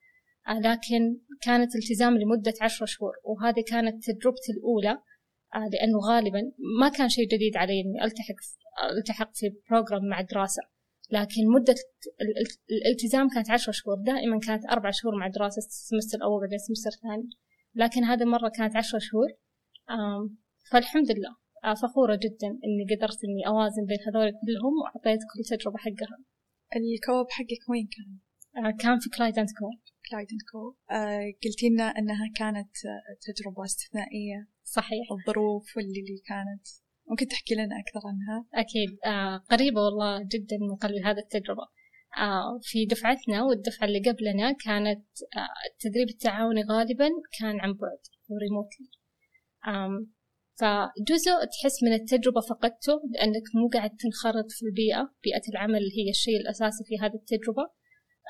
لكن 0.48 1.20
كانت 1.40 1.76
التزام 1.76 2.18
لمدة 2.18 2.54
عشر 2.60 2.86
شهور 2.86 3.12
وهذه 3.24 3.64
كانت 3.68 4.04
تجربتي 4.04 4.52
الأولى 4.52 4.98
آه، 5.54 5.68
لأنه 5.72 5.98
غالبا 6.08 6.52
ما 6.80 6.88
كان 6.88 7.08
شيء 7.08 7.26
جديد 7.26 7.56
علي 7.56 7.80
إني 7.80 8.04
ألتحق 8.04 8.34
ألتحق 8.98 9.34
في 9.34 9.50
program 9.70 10.04
مع 10.04 10.20
دراسة 10.20 10.62
لكن 11.10 11.48
مدة 11.54 11.74
الالتزام 12.70 13.28
كانت 13.28 13.50
عشر 13.50 13.72
شهور 13.72 13.96
دائما 13.96 14.38
كانت 14.38 14.66
أربع 14.66 14.90
شهور 14.90 15.16
مع 15.16 15.28
دراسة 15.28 15.58
ال 15.58 15.65
semester 15.65 16.18
الأول 16.18 16.40
بعدين 16.40 16.56
ال 16.56 16.60
semester 16.60 16.90
الثاني. 16.90 17.30
لكن 17.74 18.04
هذه 18.04 18.22
المرة 18.22 18.48
كانت 18.48 18.76
عشر 18.76 18.98
شهور 18.98 19.28
فالحمد 20.70 21.10
لله 21.10 21.36
آه 21.64 21.74
فخورة 21.74 22.14
جدا 22.14 22.48
إني 22.48 22.96
قدرت 22.96 23.24
إني 23.24 23.46
أوازن 23.46 23.84
بين 23.84 23.98
هذول 24.06 24.30
كلهم 24.30 24.74
وأعطيت 24.82 25.20
كل 25.20 25.56
تجربة 25.56 25.78
حقها. 25.78 26.18
الكوب 26.76 27.26
حقك 27.30 27.70
وين 27.70 27.88
كان؟ 27.96 28.18
آه 28.64 28.76
كان 28.80 28.98
في 28.98 29.10
كلايد 29.10 29.38
أند 29.38 29.48
كلايد 30.10 30.28
أند 30.32 30.40
كو 30.52 30.76
آه 30.90 31.32
قلتي 31.44 31.68
لنا 31.68 31.84
أنها 31.98 32.32
كانت 32.36 32.72
تجربة 33.26 33.64
استثنائية. 33.64 34.48
صحيح. 34.64 35.06
الظروف 35.12 35.76
واللي 35.76 36.00
اللي 36.00 36.22
كانت. 36.26 36.66
ممكن 37.10 37.26
تحكي 37.26 37.54
لنا 37.54 37.74
أكثر 37.80 38.00
عنها؟ 38.08 38.46
أكيد. 38.54 38.98
آه 39.06 39.36
قريبة 39.36 39.80
والله 39.80 40.22
جدا 40.22 40.56
من 40.60 40.76
قلبي 40.76 41.00
هذه 41.04 41.18
التجربة. 41.18 41.62
آه 42.18 42.60
في 42.62 42.86
دفعتنا 42.86 43.42
والدفعة 43.42 43.86
اللي 43.86 43.98
قبلنا 43.98 44.52
كانت 44.52 45.06
آه 45.36 45.70
التدريب 45.72 46.08
التعاوني 46.08 46.62
غالبا 46.62 47.08
كان 47.40 47.60
عن 47.60 47.72
بعد 47.72 48.02
وريموتلي 48.28 48.88
فجزء 50.60 51.44
تحس 51.52 51.82
من 51.82 51.92
التجربة 51.92 52.40
فقدته 52.40 53.00
لأنك 53.14 53.42
مو 53.54 53.68
قاعد 53.68 53.90
تنخرط 53.90 54.50
في 54.50 54.62
البيئة. 54.62 55.14
بيئة 55.24 55.42
العمل 55.48 55.82
هي 55.96 56.10
الشيء 56.10 56.36
الأساسي 56.40 56.84
في 56.84 56.98
هذه 56.98 57.14
التجربة. 57.14 57.62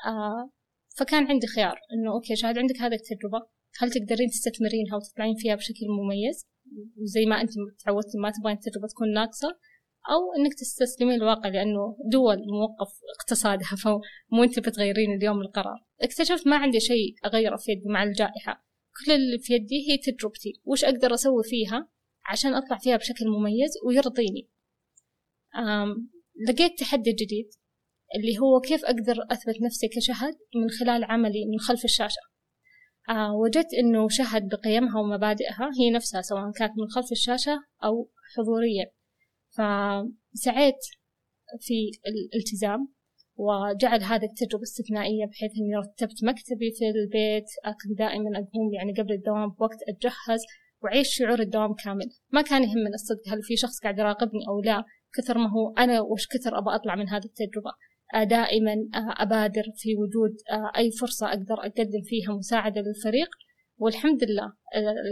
آه 0.05 0.51
فكان 0.99 1.27
عندي 1.27 1.47
خيار 1.47 1.79
إنه 1.93 2.11
أوكي 2.11 2.35
شاهد 2.35 2.57
عندك 2.57 2.77
هذه 2.77 2.93
التجربة 2.93 3.47
هل 3.79 3.91
تقدرين 3.91 4.29
تستثمرينها 4.29 4.95
وتطلعين 4.95 5.35
فيها 5.35 5.55
بشكل 5.55 5.85
مميز؟ 5.89 6.47
وزي 7.01 7.25
ما 7.25 7.41
أنت 7.41 7.49
تعودتي 7.85 8.17
ما 8.17 8.31
تبغين 8.31 8.55
التجربة 8.55 8.87
تكون 8.87 9.13
ناقصة 9.13 9.47
أو 10.09 10.33
إنك 10.37 10.53
تستسلمين 10.53 11.15
الواقع 11.15 11.49
لأنه 11.49 11.97
دول 12.11 12.37
موقف 12.37 12.91
اقتصادها 13.19 13.75
فمو 13.83 14.43
أنت 14.43 14.59
بتغيرين 14.59 15.13
اليوم 15.13 15.41
القرار. 15.41 15.85
اكتشفت 16.01 16.47
ما 16.47 16.55
عندي 16.55 16.79
شيء 16.79 17.15
أغيره 17.25 17.55
في 17.55 17.71
يدي 17.71 17.89
مع 17.89 18.03
الجائحة. 18.03 18.65
كل 19.05 19.11
اللي 19.11 19.39
في 19.39 19.53
يدي 19.53 19.91
هي 19.91 19.97
تجربتي. 19.97 20.61
وش 20.65 20.83
أقدر 20.83 21.13
أسوي 21.13 21.43
فيها 21.43 21.89
عشان 22.25 22.53
أطلع 22.53 22.77
فيها 22.77 22.97
بشكل 22.97 23.25
مميز 23.27 23.71
ويرضيني؟ 23.85 24.49
لقيت 26.47 26.79
تحدي 26.79 27.11
جديد. 27.11 27.49
اللي 28.15 28.39
هو 28.39 28.59
كيف 28.59 28.85
أقدر 28.85 29.15
أثبت 29.31 29.61
نفسي 29.61 29.87
كشهد 29.87 30.35
من 30.55 30.69
خلال 30.69 31.03
عملي 31.03 31.45
من 31.45 31.59
خلف 31.59 31.85
الشاشة. 31.85 32.21
آه 33.09 33.33
وجدت 33.35 33.73
أنه 33.73 34.09
شهد 34.09 34.49
بقيمها 34.49 34.99
ومبادئها 34.99 35.71
هي 35.79 35.91
نفسها 35.91 36.21
سواء 36.21 36.51
كانت 36.51 36.71
من 36.77 36.89
خلف 36.89 37.11
الشاشة 37.11 37.59
أو 37.83 38.09
حضوريا. 38.35 38.91
فسعيت 39.49 40.79
في 41.59 41.91
الالتزام 42.07 42.87
وجعل 43.35 44.03
هذه 44.03 44.25
التجربة 44.25 44.63
استثنائية 44.63 45.25
بحيث 45.25 45.51
إني 45.57 45.75
رتبت 45.75 46.23
مكتبي 46.23 46.71
في 46.71 46.89
البيت 46.89 47.45
كنت 47.83 47.97
دائما 47.97 48.29
أقوم 48.39 48.73
يعني 48.73 48.93
قبل 48.93 49.11
الدوام 49.13 49.49
بوقت 49.49 49.77
أتجهز 49.89 50.41
وعيش 50.83 51.07
شعور 51.17 51.39
الدوام 51.39 51.73
كامل. 51.73 52.09
ما 52.31 52.41
كان 52.41 52.63
يهمني 52.63 52.93
الصدق 52.93 53.33
هل 53.33 53.43
في 53.43 53.57
شخص 53.57 53.79
قاعد 53.79 53.99
يراقبني 53.99 54.39
أو 54.49 54.61
لا 54.61 54.83
كثر 55.13 55.37
ما 55.37 55.49
هو 55.51 55.73
أنا 55.77 56.01
وش 56.01 56.27
كثر 56.27 56.57
أبغى 56.57 56.75
أطلع 56.75 56.95
من 56.95 57.09
هذه 57.09 57.25
التجربة. 57.25 57.71
دائما 58.13 58.73
آه، 58.73 59.23
أبادر 59.23 59.63
في 59.75 59.95
وجود 59.95 60.35
آه، 60.51 60.71
أي 60.77 60.91
فرصة 60.91 61.27
أقدر 61.27 61.59
أقدم 61.59 62.01
فيها 62.05 62.33
مساعدة 62.37 62.81
للفريق. 62.81 63.29
والحمد 63.77 64.23
لله 64.23 64.53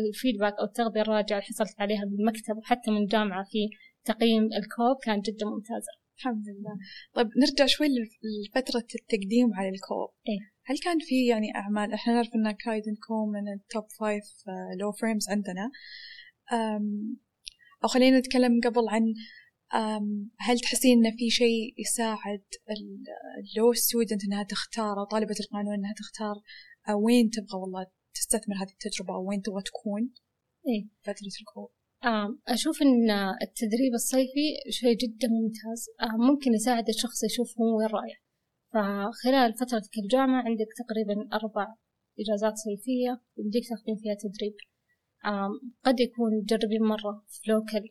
الفيدباك 0.08 0.54
أو 0.60 0.66
التغذية 0.66 1.02
الراجعة 1.02 1.38
اللي 1.38 1.48
حصلت 1.48 1.76
عليها 1.80 2.06
من 2.06 2.20
المكتب 2.20 2.58
وحتى 2.58 2.92
من 2.92 2.98
الجامعة 2.98 3.44
في 3.44 3.70
تقييم 4.06 4.44
الكوب 4.44 4.98
كان 5.04 5.22
جدا 5.22 5.46
ممتازة. 5.46 5.92
الحمد 6.18 6.44
لله. 6.48 6.78
طيب 7.14 7.28
نرجع 7.38 7.66
شوي 7.66 7.88
لفترة 7.88 8.88
التقديم 8.96 9.54
على 9.54 9.70
الكوب. 9.70 10.10
إيه؟ 10.28 10.40
هل 10.66 10.78
كان 10.78 11.00
في 11.00 11.26
يعني 11.26 11.56
أعمال؟ 11.56 11.94
إحنا 11.94 12.14
نعرف 12.14 12.30
إن 12.36 12.52
Clyde & 12.52 12.96
Co 13.08 13.26
من 13.26 13.54
ال 13.54 13.62
top 13.62 13.86
five 14.00 14.24
law 14.80 14.92
firms 14.92 15.30
عندنا. 15.30 15.72
أو 17.84 17.88
خلينا 17.88 18.20
نتكلم 18.20 18.60
قبل 18.64 18.88
عن 18.90 19.14
هل 20.40 20.60
تحسين 20.60 21.06
إن 21.06 21.18
في 21.18 21.30
شيء 21.30 21.74
يساعد 21.78 22.44
ال 22.70 22.96
law 22.96 23.74
student 23.74 24.24
إنها 24.26 24.44
تختار 24.44 25.00
أو 25.00 25.04
طالبة 25.04 25.36
القانون 25.40 25.74
إنها 25.74 25.94
تختار 25.94 26.36
وين 27.04 27.30
تبغى 27.30 27.60
والله 27.62 27.86
تستثمر 28.14 28.56
هذه 28.56 28.72
التجربة 28.72 29.14
أو 29.14 29.30
وين 29.30 29.42
تبغى 29.42 29.62
تكون؟ 29.62 30.14
إيه. 30.68 30.88
فترة 31.02 31.32
ال 31.42 31.46
co-op 31.46 31.70
أشوف 32.48 32.82
إن 32.82 33.12
التدريب 33.42 33.94
الصيفي 33.94 34.48
شيء 34.70 34.98
جدا 34.98 35.28
ممتاز. 35.28 35.86
ممكن 36.20 36.54
يساعد 36.54 36.90
الشخص 36.90 37.24
يشوف 37.24 37.60
هو 37.60 37.78
وين 37.78 37.88
رايح. 37.88 38.24
فخلال 38.74 39.54
فترتك 39.54 39.98
الجامعة 40.04 40.44
عندك 40.44 40.68
تقريبا 40.78 41.30
أربع 41.34 41.68
إجازات 42.20 42.54
صيفية 42.58 43.22
يمديك 43.38 43.64
تاخذين 43.70 43.96
فيها 43.96 44.14
تدريب. 44.14 44.56
قد 45.84 46.00
يكون 46.00 46.46
تجربين 46.48 46.82
مرة 46.82 47.26
في 47.28 47.52
local 47.52 47.90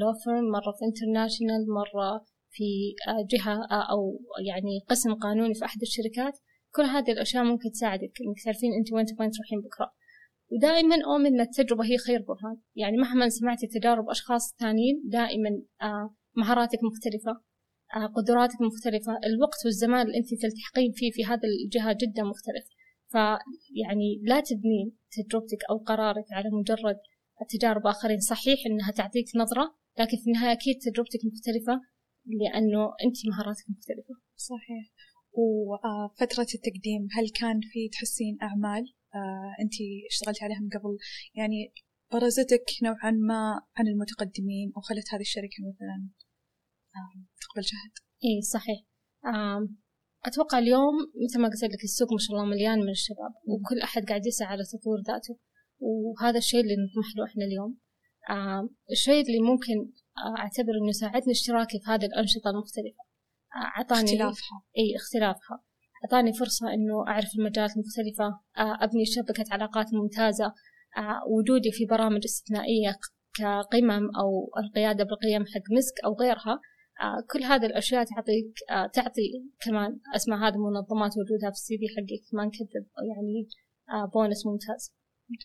law 0.00 0.12
firm 0.24 0.44
مرة 0.44 0.72
في 0.78 0.84
international 0.84 1.66
مرة 1.68 2.24
في 2.50 2.94
آه، 3.08 3.26
جهة 3.30 3.64
آه، 3.70 3.92
أو 3.92 4.20
يعني 4.46 4.80
قسم 4.88 5.14
قانوني 5.14 5.54
في 5.54 5.64
أحد 5.64 5.80
الشركات. 5.82 6.38
كل 6.74 6.82
هذه 6.82 7.12
الأشياء 7.12 7.44
ممكن 7.44 7.70
تساعدك 7.70 8.12
إنك 8.26 8.44
تعرفين 8.44 8.72
أنت 8.74 8.92
وين 8.92 9.06
تبغين 9.06 9.30
تروحين 9.30 9.60
بكرة. 9.60 9.92
ودائما 10.52 10.96
أؤمن 11.04 11.26
أن 11.26 11.40
التجربة 11.40 11.84
هي 11.84 11.98
خير 11.98 12.22
برهان. 12.22 12.56
يعني 12.74 12.96
مهما 12.96 13.28
سمعتي 13.28 13.66
تجارب 13.66 14.08
أشخاص 14.10 14.54
ثانيين 14.60 15.02
دائما 15.04 15.62
آه، 15.82 16.14
مهاراتك 16.36 16.78
مختلفة 16.84 17.50
قدراتك 18.16 18.60
مختلفة. 18.60 19.12
الوقت 19.26 19.64
والزمان 19.64 20.06
اللي 20.06 20.18
أنت 20.18 20.34
تلتحقين 20.42 20.92
فيه 20.92 21.10
في 21.10 21.24
هذا 21.24 21.40
الجهة 21.48 21.96
جدا 22.00 22.22
مختلف. 22.22 22.64
فيعني 23.08 24.20
لا 24.22 24.40
تبنين 24.40 24.96
تجربتك 25.12 25.58
أو 25.70 25.76
قرارك 25.76 26.24
على 26.32 26.50
مجرد 26.50 26.96
تجارب 27.48 27.86
آخرين. 27.86 28.20
صحيح 28.20 28.58
إنها 28.66 28.90
تعطيك 28.90 29.26
نظرة 29.36 29.74
لكن 29.98 30.16
في 30.16 30.26
النهاية 30.26 30.52
أكيد 30.52 30.78
تجربتك 30.78 31.20
مختلفة 31.32 31.80
لأنه 32.26 32.84
أنت 33.04 33.16
مهاراتك 33.26 33.64
مختلفة. 33.68 34.14
صحيح. 34.36 34.92
وفترة 35.32 36.46
التقديم 36.54 37.08
هل 37.12 37.28
كان 37.40 37.60
في 37.72 37.88
تحسين 37.88 38.38
أعمال؟ 38.42 38.94
آه، 39.14 39.54
أنت 39.62 39.72
اشتغلتي 40.10 40.44
عليها 40.44 40.60
من 40.60 40.68
قبل؟ 40.68 40.98
يعني 41.34 41.72
برزتك 42.12 42.64
نوعا 42.82 43.10
ما 43.10 43.60
عن 43.76 43.86
المتقدمين 43.88 44.72
أو 44.76 44.80
خلت 44.80 45.14
هذه 45.14 45.20
الشركة 45.20 45.58
مثلا 45.68 46.08
تقبل 47.40 47.64
شهد؟ 47.64 47.92
إيه 48.24 48.40
صحيح. 48.40 48.80
أتوقع 50.24 50.58
اليوم 50.58 50.94
مثل 51.24 51.40
ما 51.40 51.48
قلت 51.48 51.64
لك 51.64 51.84
السوق 51.84 52.12
ما 52.12 52.18
شاء 52.18 52.36
الله 52.36 52.44
مليان 52.44 52.78
من 52.78 52.90
الشباب 52.90 53.32
وكل 53.46 53.80
أحد 53.80 54.04
قاعد 54.08 54.26
يسعى 54.26 54.48
على 54.48 54.62
تطوير 54.64 55.00
ذاته. 55.06 55.38
وهذا 55.80 56.38
الشيء 56.38 56.60
اللي 56.60 56.74
نطمح 56.74 57.16
له 57.16 57.24
إحنا 57.24 57.44
اليوم. 57.44 57.78
الشيء 58.90 59.26
اللي 59.26 59.40
ممكن 59.40 59.92
أعتبر 60.38 60.72
إنه 60.82 60.92
ساعدني 60.92 61.32
اشتراكي 61.32 61.78
في 61.78 61.90
هذه 61.90 62.04
الأنشطة 62.04 62.50
المختلفة. 62.50 63.02
أعطاني 63.76 64.04
اختلافها. 64.04 64.62
أي 64.78 64.96
اختلافها. 64.96 65.64
أعطاني 66.04 66.32
فرصة 66.32 66.74
إنه 66.74 67.06
أعرف 67.08 67.28
المجالات 67.38 67.70
المختلفة. 67.76 68.40
أبني 68.56 69.04
شبكة 69.06 69.44
علاقات 69.50 69.86
ممتازة. 69.94 70.54
وجودي 71.28 71.72
في 71.72 71.86
برامج 71.86 72.20
استثنائية 72.24 72.96
كقمم 73.38 74.16
أو 74.20 74.50
القيادة 74.64 75.04
بالقيم 75.04 75.44
حق 75.46 75.66
مسك 75.76 76.04
أو 76.04 76.14
غيرها. 76.14 76.60
كل 77.32 77.42
هذه 77.42 77.66
الأشياء 77.66 78.04
تعطيك 78.04 78.54
تعطي 78.92 79.22
كمان 79.60 80.00
أسماء 80.16 80.38
هذه 80.38 80.54
المنظمات 80.54 81.12
وجودها 81.18 81.50
في 81.50 81.56
ال 81.56 81.78
CV 81.78 81.88
حقك. 81.88 82.34
ما 82.34 82.44
نكذب 82.44 82.86
يعني 83.16 83.48
بونس 84.14 84.46
ممتاز. 84.46 84.92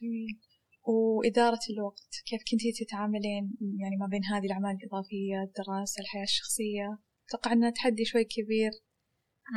جميل. 0.01 0.39
وإدارة 0.87 1.59
الوقت 1.69 2.09
كيف 2.25 2.41
كنتي 2.51 2.71
تتعاملين 2.85 3.57
يعني 3.79 3.97
ما 3.97 4.07
بين 4.07 4.23
هذه 4.25 4.45
الأعمال 4.45 4.77
الإضافية 4.83 5.43
الدراسة 5.43 6.01
الحياة 6.01 6.23
الشخصية؟ 6.23 6.99
أتوقع 7.29 7.51
أنه 7.51 7.69
تحدي 7.69 8.05
شوي 8.05 8.23
كبير. 8.23 8.71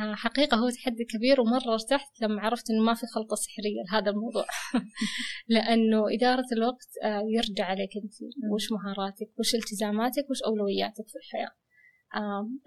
آه، 0.01 0.15
حقيقة 0.15 0.57
هو 0.57 0.69
تحدي 0.69 1.05
كبير 1.05 1.41
ومرة 1.41 1.73
ارتحت 1.73 2.21
لما 2.21 2.41
عرفت 2.41 2.69
إنه 2.69 2.83
ما 2.83 2.93
في 2.93 3.05
خلطة 3.15 3.35
سحرية 3.35 3.83
لهذا 3.91 4.11
الموضوع. 4.11 4.45
لأنه 5.53 6.13
إدارة 6.13 6.47
الوقت 6.51 6.89
آه، 7.03 7.23
يرجع 7.29 7.65
عليك 7.65 7.89
أنت. 8.03 8.13
وش 8.53 8.71
مهاراتك؟ 8.71 9.39
وش 9.39 9.55
التزاماتك؟ 9.55 10.29
وش 10.29 10.41
أولوياتك 10.41 11.07
في 11.07 11.15
الحياة؟ 11.15 11.51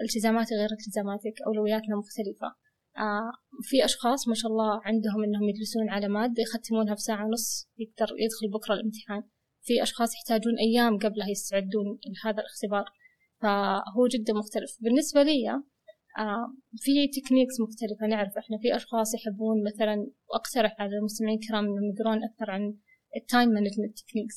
التزاماتي 0.02 0.54
غير 0.54 0.72
التزاماتك 0.72 1.34
أولوياتنا 1.46 1.96
مختلفة. 1.96 2.46
آه 2.46 2.71
في 3.62 3.84
أشخاص 3.84 4.28
ما 4.28 4.34
شاء 4.34 4.50
الله 4.50 4.80
عندهم 4.84 5.24
إنهم 5.24 5.48
يجلسون 5.48 5.90
على 5.90 6.08
مادة 6.08 6.42
يختمونها 6.42 6.94
في 6.94 7.00
ساعة 7.00 7.26
ونص 7.26 7.68
يقدر 7.78 8.14
يدخل 8.18 8.50
بكرة 8.52 8.74
الامتحان. 8.74 9.22
في 9.62 9.82
أشخاص 9.82 10.14
يحتاجون 10.14 10.58
أيام 10.58 10.98
قبلها 10.98 11.28
يستعدون 11.28 11.98
لهذا 12.06 12.40
الاختبار. 12.40 12.84
فهو 13.42 14.06
جدا 14.06 14.32
مختلف. 14.32 14.78
بالنسبة 14.80 15.22
لي 15.22 15.50
آه 16.18 16.54
في 16.76 17.08
تكنيكس 17.08 17.54
مختلفة. 17.60 18.06
نعرف 18.06 18.38
إحنا 18.38 18.58
في 18.58 18.76
أشخاص 18.76 19.14
يحبون 19.14 19.64
مثلا 19.64 20.06
وأقترح 20.30 20.76
على 20.78 20.96
المستمعين 20.96 21.38
الكرام 21.38 21.64
إنهم 21.64 21.92
يقرون 21.94 22.24
أكثر 22.24 22.50
عن 22.50 22.74
ال 23.16 23.23
time 23.23 23.48
management 23.48 23.98
techniques 23.98 24.36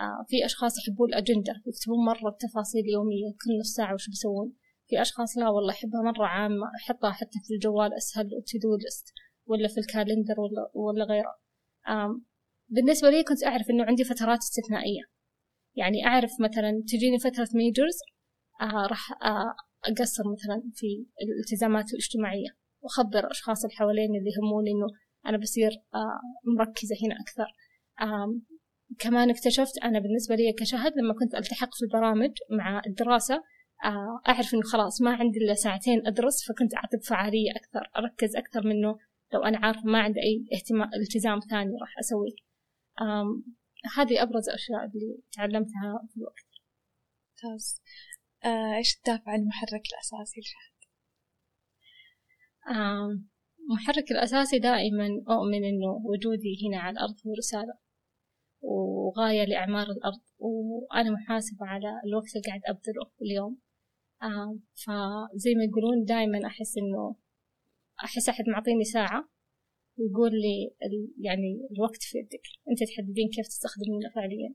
آه 0.00 0.24
في 0.28 0.44
أشخاص 0.44 0.78
يحبون 0.78 1.08
الأجندة 1.08 1.54
يكتبون 1.66 2.04
مرة 2.04 2.28
التفاصيل 2.28 2.84
يومية 2.92 3.30
كل 3.30 3.58
نص 3.60 3.72
ساعة 3.74 3.94
وش 3.94 4.08
بيسوون. 4.08 4.52
في 4.88 5.02
أشخاص 5.02 5.38
لا 5.38 5.48
والله 5.48 5.72
أحبها 5.72 6.02
مرة 6.02 6.26
عامة 6.26 6.66
أحطها 6.76 7.10
حتى 7.10 7.38
في 7.46 7.54
الجوال 7.54 7.96
أسهل 7.96 8.30
to-do 8.62 8.76
list 8.76 9.12
ولا 9.46 9.68
في 9.68 9.80
ال 9.80 9.87
calendar 9.87 10.40
ولا 10.40 10.70
ولا 10.74 11.04
غيره. 11.04 11.34
بالنسبة 12.68 13.10
لي 13.10 13.24
كنت 13.24 13.44
أعرف 13.44 13.70
إنه 13.70 13.84
عندي 13.84 14.04
فترات 14.04 14.38
استثنائية. 14.38 15.02
يعني 15.76 16.06
أعرف 16.06 16.30
مثلا 16.40 16.82
تجيني 16.88 17.18
فترة 17.18 17.48
majors 17.54 17.98
آه 18.60 18.86
راح 18.86 19.12
آه 19.12 19.54
أقصر 19.84 20.22
مثلا 20.32 20.62
في 20.74 21.06
الالتزامات 21.22 21.90
الاجتماعية 21.92 22.48
وأخبر 22.82 23.18
الأشخاص 23.18 23.64
اللي 23.64 23.76
حواليني 23.76 24.18
اللي 24.18 24.30
يهموني 24.30 24.70
إنه 24.70 24.86
أنا 25.26 25.38
بصير 25.38 25.70
آه 25.94 26.20
مركزة 26.58 26.96
هنا 27.04 27.16
أكثر. 27.20 27.46
كمان 28.98 29.30
اكتشفت 29.30 29.78
أنا 29.84 29.98
بالنسبة 29.98 30.34
لي 30.34 30.52
كشهد 30.52 30.92
لما 30.96 31.14
كنت 31.14 31.34
ألتحق 31.34 31.74
في 31.74 31.82
البرامج 31.84 32.30
مع 32.50 32.82
الدراسة 32.86 33.42
أعرف 34.28 34.54
إنه 34.54 34.62
خلاص 34.62 35.00
ما 35.02 35.10
عندي 35.10 35.38
إلا 35.38 35.54
ساعتين 35.54 36.06
أدرس 36.06 36.48
فكنت 36.48 36.74
أعطي 36.74 36.96
بفعالية 36.96 37.50
أكثر 37.56 37.90
أركز 37.96 38.36
أكثر 38.36 38.66
منه 38.66 38.98
لو 39.32 39.42
أنا 39.44 39.58
عارفة 39.58 39.82
ما 39.84 40.00
عندي 40.00 40.20
أي 40.20 40.48
اهتمام 40.54 40.90
التزام 40.94 41.40
ثاني 41.50 41.76
راح 41.80 41.98
أسويه. 41.98 42.36
هذه 43.96 44.22
أبرز 44.22 44.48
الأشياء 44.48 44.84
اللي 44.84 45.18
تعلمتها 45.32 46.08
في 46.10 46.16
الوقت. 46.16 46.46
ممتاز. 47.44 47.82
آه، 48.44 48.76
إيش 48.76 48.96
الدافع 48.96 49.34
المحرك 49.34 49.82
الأساسي 49.92 50.40
لشهد؟ 50.40 50.76
المحرك 53.70 54.10
الأساسي 54.10 54.58
دائما 54.58 55.08
أؤمن 55.30 55.64
إنه 55.64 56.02
وجودي 56.04 56.68
هنا 56.68 56.78
على 56.80 56.94
الأرض 56.94 57.14
هو 57.26 57.34
رسالة 57.38 57.74
وغاية 58.60 59.44
لأعمار 59.44 59.86
الأرض 59.86 60.20
وأنا 60.38 61.10
محاسبة 61.10 61.66
على 61.66 62.00
الوقت 62.06 62.36
اللي 62.36 62.46
قاعد 62.46 62.60
أبذله 62.68 63.10
اليوم. 63.22 63.65
فزي 64.74 65.54
ما 65.54 65.64
يقولون 65.64 66.04
دائما 66.04 66.46
أحس 66.46 66.78
إنه 66.78 67.16
أحس 68.04 68.28
أحد 68.28 68.44
معطيني 68.48 68.84
ساعة 68.84 69.28
ويقول 69.98 70.30
لي 70.32 70.74
يعني 71.20 71.68
الوقت 71.70 72.02
في 72.02 72.18
يدك. 72.18 72.42
أنت 72.70 72.84
تحددين 72.84 73.28
كيف 73.28 73.46
تستخدمينه 73.46 74.10
فعليا. 74.14 74.54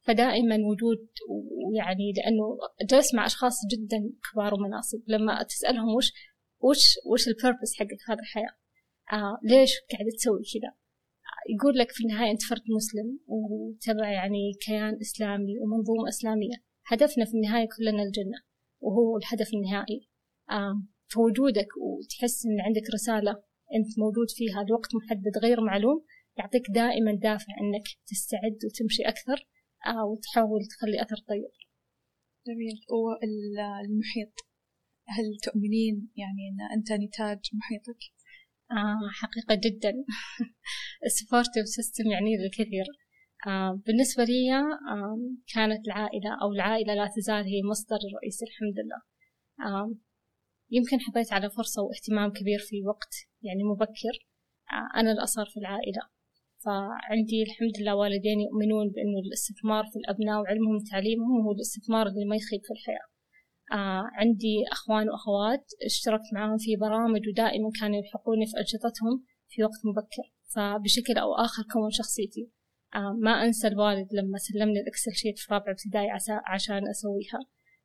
فدائما 0.00 0.56
وجود 0.56 1.08
ويعني 1.28 2.12
لأنه 2.12 2.58
جلست 2.90 3.14
مع 3.14 3.26
أشخاص 3.26 3.54
جدا 3.72 4.12
كبار 4.32 4.54
ومناصب. 4.54 5.02
لما 5.06 5.42
تسألهم 5.42 5.94
وش 5.94 6.12
وش 6.60 6.98
وش 7.06 7.28
البيربس 7.28 7.74
حقك 7.78 8.00
في 8.06 8.12
هذه 8.12 8.18
الحياة؟ 8.18 8.56
آه 9.12 9.38
ليش 9.42 9.72
قاعد 9.92 10.06
تسوي 10.16 10.42
كذا؟ 10.54 10.68
آه 10.68 11.54
يقول 11.54 11.78
لك 11.78 11.90
في 11.90 12.04
النهاية 12.04 12.30
أنت 12.30 12.42
فرد 12.42 12.62
مسلم 12.76 13.18
وتبع 13.26 14.10
يعني 14.10 14.52
كيان 14.66 14.98
إسلامي 15.00 15.58
ومنظومة 15.60 16.08
إسلامية. 16.08 16.71
هدفنا 16.86 17.24
في 17.24 17.34
النهاية 17.34 17.68
كلنا 17.78 18.02
الجنة 18.02 18.38
وهو 18.80 19.16
الهدف 19.16 19.54
النهائي. 19.54 20.08
فوجودك 21.14 21.68
وتحس 21.76 22.46
إن 22.46 22.60
عندك 22.60 22.82
رسالة 22.94 23.42
أنت 23.74 23.98
موجود 23.98 24.30
فيها 24.30 24.64
لوقت 24.68 24.90
محدد 24.94 25.38
غير 25.42 25.60
معلوم 25.60 26.04
يعطيك 26.38 26.62
دائما 26.70 27.12
دافع 27.12 27.52
إنك 27.60 27.84
تستعد 28.06 28.58
وتمشي 28.64 29.02
أكثر 29.02 29.48
آه 29.86 30.04
وتحاول 30.04 30.60
تخلي 30.66 31.02
أثر 31.02 31.16
طيب. 31.28 31.50
جميل. 32.46 32.80
والمحيط 32.90 34.34
هل 35.08 35.24
تؤمنين 35.42 36.10
يعني 36.16 36.48
أن 36.50 36.78
أنت 36.78 36.92
نتاج 36.92 37.40
محيطك؟ 37.52 38.02
آه 38.70 39.10
حقيقة 39.12 39.54
جدا. 39.54 39.92
ال 41.06 41.12
supportive 41.12 41.66
system 41.66 42.06
يعني 42.06 42.34
الكثير 42.34 42.84
آه 42.84 43.01
بالنسبة 43.86 44.24
لي 44.24 44.54
آه 44.54 45.18
كانت 45.54 45.86
العائلة 45.86 46.30
أو 46.42 46.52
العائلة 46.52 46.94
لا 46.94 47.10
تزال 47.16 47.44
هي 47.44 47.62
مصدر 47.70 47.96
الرئيسي 47.96 48.44
الحمد 48.44 48.74
لله. 48.84 49.02
آه 49.68 49.94
يمكن 50.70 51.00
حظيت 51.00 51.32
على 51.32 51.50
فرصة 51.50 51.82
واهتمام 51.82 52.32
كبير 52.32 52.58
في 52.58 52.82
وقت 52.86 53.14
يعني 53.42 53.62
مبكر. 53.64 54.14
آه 54.72 55.00
أنا 55.00 55.12
الأصغر 55.12 55.46
في 55.46 55.56
العائلة 55.56 56.02
فعندي 56.64 57.42
الحمد 57.42 57.80
لله 57.80 57.94
والدين 57.96 58.40
يؤمنون 58.40 58.88
بأنه 58.88 59.18
الاستثمار 59.26 59.84
في 59.92 59.98
الأبناء 59.98 60.40
وعلمهم 60.40 60.76
وتعليمهم 60.76 61.40
هو 61.46 61.52
الاستثمار 61.52 62.06
اللي 62.06 62.24
ما 62.24 62.36
يخيب 62.36 62.60
في 62.66 62.72
الحياة. 62.72 63.06
آه 63.72 64.04
عندي 64.20 64.54
أخوان 64.72 65.08
وأخوات 65.10 65.64
اشتركت 65.86 66.28
معاهم 66.34 66.58
في 66.58 66.76
برامج 66.76 67.28
ودائما 67.28 67.70
كانوا 67.80 67.96
يلحقوني 67.96 68.46
في 68.46 68.58
أنشطتهم 68.60 69.24
في 69.48 69.62
وقت 69.64 69.80
مبكر. 69.84 70.26
فبشكل 70.54 71.18
أو 71.18 71.34
آخر 71.34 71.62
كون 71.72 71.90
شخصيتي 71.90 72.44
آه 72.44 72.61
ما 72.94 73.44
أنسى 73.44 73.68
الوالد 73.68 74.08
لما 74.12 74.38
سلمني 74.38 74.80
الإكسل 74.80 75.12
شيت 75.12 75.38
في 75.38 75.54
رابع 75.54 75.70
ابتدائي 75.72 76.10
عشان 76.46 76.88
أسويها. 76.88 77.40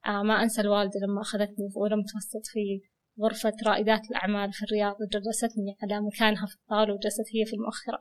آه 0.05 0.23
ما 0.23 0.43
أنسى 0.43 0.61
الوالدة 0.61 0.99
لما 1.03 1.21
أخذتني 1.21 1.69
في 1.69 1.77
أولى 1.77 1.95
متوسط 1.95 2.45
في 2.45 2.81
غرفة 3.21 3.53
رائدات 3.65 4.01
الأعمال 4.11 4.53
في 4.53 4.63
الرياض 4.63 4.95
وجلستني 5.01 5.77
على 5.83 6.01
مكانها 6.01 6.45
في 6.45 6.55
الطاولة 6.55 6.93
وجلست 6.93 7.25
هي 7.35 7.45
في 7.45 7.53
المؤخرة. 7.53 7.99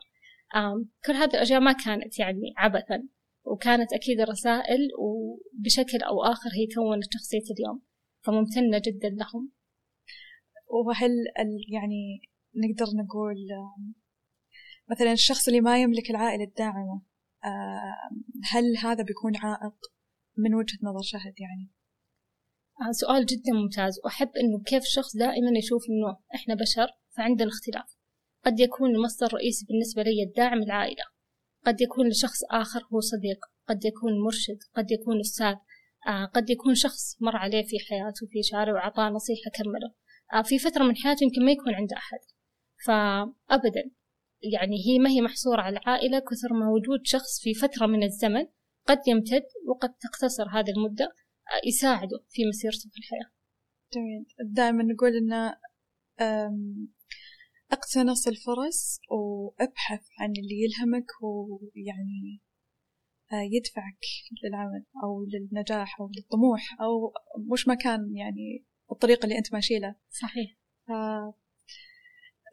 كل 1.06 1.12
هذه 1.12 1.34
الأشياء 1.34 1.60
ما 1.60 1.72
كانت 1.72 2.18
يعني 2.18 2.54
عبثا 2.56 3.08
وكانت 3.44 3.92
أكيد 3.92 4.20
رسائل 4.20 4.88
وبشكل 4.98 5.98
أو 6.02 6.22
آخر 6.22 6.50
هي 6.58 6.66
كونت 6.74 7.04
شخصية 7.12 7.54
اليوم 7.54 7.82
فممتنة 8.24 8.82
جدا 8.86 9.08
لهم. 9.08 9.52
وهل 10.68 11.10
يعني 11.72 12.20
نقدر 12.56 12.86
نقول 13.04 13.36
مثلا 14.90 15.12
الشخص 15.12 15.48
اللي 15.48 15.60
ما 15.60 15.82
يملك 15.82 16.10
العائلة 16.10 16.44
الداعمة 16.44 17.02
هل 18.52 18.76
هذا 18.82 19.04
بيكون 19.04 19.36
عائق 19.36 19.76
من 20.36 20.54
وجهة 20.54 20.78
نظر 20.82 21.02
شهد 21.02 21.34
يعني؟ 21.40 21.70
آه، 22.80 22.92
سؤال 22.92 23.26
جدا 23.26 23.52
ممتاز. 23.52 24.00
وأحب 24.04 24.30
إنه 24.36 24.62
كيف 24.66 24.82
الشخص 24.82 25.16
دائما 25.16 25.58
يشوف 25.58 25.82
إنه 25.90 26.18
إحنا 26.34 26.54
بشر 26.54 26.86
فعندنا 27.16 27.48
اختلاف 27.48 27.96
قد 28.44 28.60
يكون 28.60 28.90
المصدر 28.90 29.26
الرئيسي 29.26 29.66
بالنسبة 29.68 30.02
لي 30.02 30.22
الداعم 30.28 30.62
العائلة. 30.62 31.04
قد 31.66 31.80
يكون 31.80 32.08
لشخص 32.08 32.44
آخر 32.50 32.80
هو 32.92 33.00
صديق. 33.00 33.38
قد 33.68 33.84
يكون 33.84 34.12
مرشد. 34.24 34.58
قد 34.76 34.90
يكون 34.90 35.20
أستاذ. 35.20 35.54
آه 36.08 36.24
قد 36.24 36.50
يكون 36.50 36.74
شخص 36.74 37.22
مر 37.22 37.36
عليه 37.36 37.66
في 37.66 37.76
حياته 37.88 38.26
في 38.30 38.42
شارع 38.42 38.72
وأعطاه 38.72 39.08
نصيحة 39.08 39.50
كمله. 39.54 39.94
آه 40.34 40.42
في 40.42 40.58
فترة 40.58 40.84
من 40.84 40.96
حياته 40.96 41.24
يمكن 41.24 41.44
ما 41.44 41.52
يكون 41.52 41.74
عنده 41.74 41.96
أحد. 41.96 42.18
فأبدا 42.86 43.90
يعني 44.52 44.76
هي 44.86 44.98
ما 44.98 45.10
هي 45.10 45.20
محصورة 45.20 45.60
على 45.60 45.78
العائلة 45.78 46.18
كثر 46.18 46.52
ما 46.52 46.70
وجود 46.70 47.00
شخص 47.04 47.40
في 47.40 47.54
فترة 47.54 47.86
من 47.86 48.02
الزمن 48.02 48.46
قد 48.86 48.98
يمتد 49.08 49.46
وقد 49.68 49.94
تقتصر 49.94 50.48
هذه 50.48 50.70
المدة 50.70 51.04
آه 51.04 51.68
يساعده 51.68 52.24
في 52.30 52.42
مسيرته 52.48 52.90
في 52.90 52.98
الحياة. 52.98 53.30
جميل. 53.94 54.26
دائما 54.54 54.82
نقول 54.82 55.12
إن 55.16 55.52
اقتنص 57.72 58.28
الفرص 58.28 59.00
وابحث 59.10 60.06
عن 60.20 60.30
اللي 60.30 60.64
يلهمك 60.64 61.06
ويعني 61.22 62.40
آه، 63.32 63.48
يدفعك 63.52 63.98
للعمل 64.44 64.84
أو 65.04 65.24
للنجاح 65.24 66.00
أو 66.00 66.10
للطموح 66.16 66.76
أو 66.80 67.12
مش 67.52 67.68
مكان 67.68 68.16
يعني 68.16 68.64
الطريق 68.92 69.24
اللي 69.24 69.38
أنت 69.38 69.52
ماشي 69.52 69.78
له. 69.78 69.94
صحيح. 70.10 70.56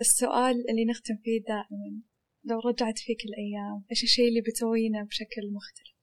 السؤال 0.07 0.55
اللي 0.69 0.85
نختم 0.85 1.15
فيه 1.23 1.39
دائما 1.41 2.01
لو 2.43 2.59
رجعت 2.59 2.97
فيك 2.97 3.21
الأيام 3.25 3.85
إيش 3.91 4.03
الشيء 4.03 4.27
اللي 4.29 4.41
بتسوينه 4.41 5.03
بشكل 5.03 5.43
مختلف؟ 5.57 5.97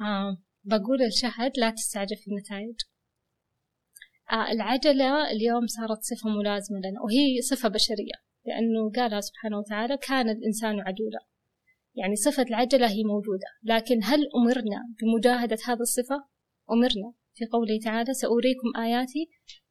آه 0.00 0.42
بقول 0.64 1.02
الشهد 1.02 1.52
لا 1.58 1.70
تستعجل 1.70 2.16
في 2.16 2.30
النتائج 2.30 2.76
آه، 4.32 4.52
العجلة 4.52 5.30
اليوم 5.30 5.66
صارت 5.66 6.00
صفة 6.02 6.30
ملازمة 6.30 6.78
لنا 6.78 7.00
وهي 7.04 7.40
صفة 7.42 7.68
بشرية 7.68 8.18
لأنه 8.46 8.90
قال 8.96 9.24
سبحانه 9.24 9.58
وتعالى 9.58 9.96
كان 9.96 10.28
الإنسان 10.28 10.80
عجولا 10.80 11.26
يعني 11.94 12.16
صفة 12.16 12.42
العجلة 12.42 12.86
هي 12.90 13.04
موجودة 13.04 13.46
لكن 13.62 14.00
هل 14.02 14.20
أمرنا 14.36 14.80
بمجاهدة 15.00 15.58
هذه 15.66 15.80
الصفة؟ 15.80 16.24
أمرنا 16.70 17.12
في 17.34 17.44
قوله 17.46 17.78
تعالى 17.84 18.14
سأريكم 18.14 18.68
آياتي 18.76 19.30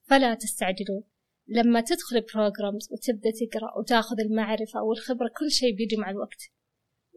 فلا 0.10 0.34
تستعجلون 0.34 1.04
لما 1.52 1.82
تدخل 1.82 2.22
بروجرامز 2.34 2.90
وتبدأ 2.92 3.32
تقرأ 3.32 3.78
وتاخذ 3.80 4.20
المعرفة 4.20 4.82
والخبرة 4.84 5.32
كل 5.40 5.52
شيء 5.52 5.76
بيجي 5.76 5.96
مع 5.98 6.10
الوقت. 6.10 6.42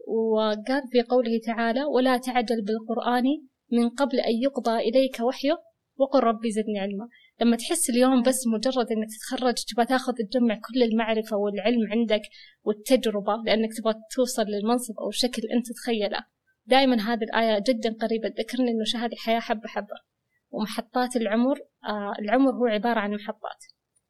وقال 0.07 0.83
في 0.91 1.01
قوله 1.01 1.39
تعالى 1.45 1.83
ولا 1.83 2.17
تعجل 2.17 2.61
بالقرآن 2.61 3.23
من 3.71 3.89
قبل 3.89 4.19
أن 4.19 4.33
يقضى 4.43 4.77
إليك 4.77 5.19
وحيه 5.19 5.57
وقل 5.97 6.19
ربي 6.19 6.51
زدني 6.51 6.79
علما. 6.79 7.09
لما 7.41 7.55
تحس 7.57 7.89
اليوم 7.89 8.23
بس 8.23 8.47
مجرد 8.47 8.91
إنك 8.91 9.07
تتخرج 9.15 9.53
تبغى 9.53 9.85
تاخذ 9.85 10.13
تجمع 10.13 10.55
كل 10.55 10.83
المعرفة 10.83 11.37
والعلم 11.37 11.91
عندك 11.91 12.21
والتجربة 12.63 13.35
لأنك 13.45 13.69
تبغى 13.77 13.93
توصل 14.15 14.43
للمنصب 14.43 14.99
أو 14.99 15.11
شكل 15.11 15.41
أنت 15.53 15.71
تتخيله 15.71 16.25
دائما 16.65 16.95
هذه 17.01 17.23
الآية 17.23 17.63
جدا 17.67 17.95
قريبة. 18.01 18.29
تذكرني 18.29 18.71
إنه 18.71 18.83
شهادة 18.83 19.13
الحياة 19.13 19.39
حبة 19.39 19.67
حبة. 19.67 19.95
ومحطات 20.51 21.15
العمر 21.15 21.59
آه 21.83 22.13
العمر 22.19 22.51
هو 22.51 22.65
عبارة 22.65 22.99
عن 22.99 23.13
محطات. 23.13 23.63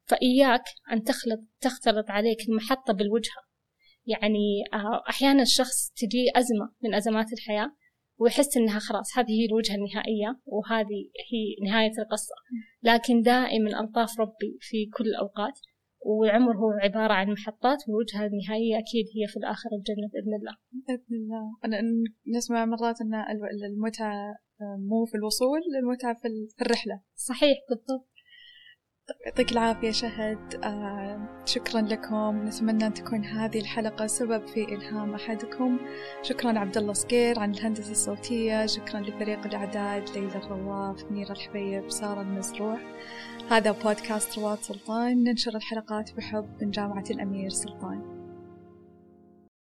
فإياك 0.06 0.64
أن 0.92 1.04
تخلط 1.04 1.40
تختلط 1.62 2.10
عليك 2.10 2.50
المحطة 2.50 2.94
بالوجهة. 2.94 3.42
يعني 4.06 4.64
آه 4.74 5.04
أحيانا 5.10 5.42
الشخص 5.42 5.92
تجي 5.96 6.32
أزمة 6.36 6.74
من 6.84 6.94
أزمات 6.94 7.34
الحياة 7.34 7.72
ويحس 8.18 8.58
إنها 8.58 8.80
خلاص 8.80 9.18
هذه 9.18 9.32
هي 9.32 9.46
الوجهة 9.46 9.76
النهائية 9.76 10.40
وهذه 10.46 11.10
هي 11.32 11.70
نهاية 11.70 11.92
القصة. 12.00 12.36
لكن 12.84 13.22
دائما 13.22 13.80
ألطاف 13.80 14.20
ربي 14.20 14.58
في 14.62 14.86
كل 14.98 15.06
الأوقات 15.06 15.60
والعمر 16.06 16.58
هو 16.58 16.72
عبارة 16.72 17.14
عن 17.14 17.32
محطات 17.32 17.78
والوجهة 17.88 18.26
النهائية 18.26 18.78
أكيد 18.80 19.06
هي 19.16 19.28
في 19.28 19.38
الآخر 19.38 19.70
الجنة 19.78 20.08
بإذن 20.14 20.34
الله. 20.40 20.56
بإذن 20.88 21.24
الله. 21.24 21.58
أنا 21.66 21.82
نسمع 22.38 22.66
مرات 22.66 23.02
أن 23.02 23.14
المتعة 23.66 24.36
مو 24.90 25.06
في 25.06 25.16
الوصول 25.16 25.60
المتعة 25.80 26.14
في 26.22 26.28
الرحلة. 26.62 27.02
صحيح 27.16 27.58
بالضبط. 27.70 28.15
يعطيك 29.26 29.52
العافية 29.52 29.92
شهد. 29.92 30.60
آه 30.64 31.42
شكرا 31.46 31.82
لكم. 31.82 32.48
نتمنى 32.48 32.88
أن 32.88 32.94
تكون 32.94 33.26
هذه 33.26 33.60
الحلقة 33.60 34.08
سبب 34.08 34.48
في 34.48 34.64
إلهام 34.64 35.14
أحدكم. 35.14 35.80
شكرا 36.22 36.60
عبد 36.60 36.78
الله 36.78 36.94
صقير 36.94 37.40
عن 37.40 37.52
الهندسة 37.52 37.92
الصوتية. 37.92 38.66
شكرا 38.66 39.00
لفريق 39.00 39.46
الإعداد 39.46 40.10
ليلى 40.10 40.36
الرواف 40.36 41.04
منيرة 41.12 41.32
الحبيب 41.32 41.92
سارة 41.92 42.22
المزروع. 42.22 42.78
هذا 43.50 43.72
بودكاست 43.72 44.40
رواد 44.40 44.58
سلطان. 44.58 45.24
ننشر 45.24 45.56
الحلقات 45.56 46.14
بحب 46.14 46.50
من 46.62 46.72
جامعة 46.72 47.06
الأمير 47.10 47.50
سلطان. 47.50 48.15